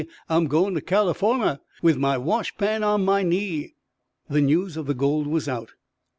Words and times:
I'm 0.27 0.45
goin' 0.47 0.73
to 0.73 0.81
Californuah, 0.81 1.59
With 1.83 1.95
my 1.95 2.17
wash 2.17 2.57
pan 2.57 2.81
on 2.83 3.05
my 3.05 3.23
knee_. 3.23 3.73
The 4.31 4.41
news 4.41 4.75
of 4.75 4.87
the 4.87 4.95
gold 4.95 5.27
was 5.27 5.47
out. 5.47 5.73